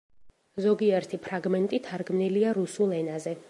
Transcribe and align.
ზოგიერთი 0.65 1.19
ფრაგმენტი 1.27 1.81
თარგმნილია 1.89 2.59
რუსულ 2.61 3.01
ენაზე. 3.03 3.37